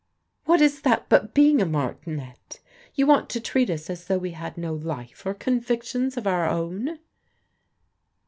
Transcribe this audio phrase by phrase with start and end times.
[0.45, 2.59] "What is that but being a martinet?
[2.95, 6.49] You want to treat us as though we had no life or convictions of our
[6.49, 6.97] own?"